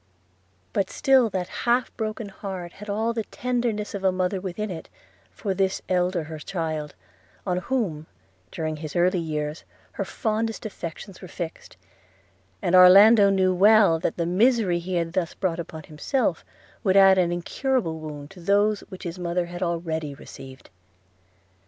[0.73, 4.89] But still that half broken heart had all the tenderness of a mother within it
[5.29, 6.95] for this her eldest child,
[7.45, 8.07] on whom,
[8.51, 11.77] during his early years, her fondest affections were fixed–
[12.63, 16.43] and Orlando well knew that the misery he had thus brought upon himself
[16.83, 20.71] would add an incurable wound to those which his mother had already received.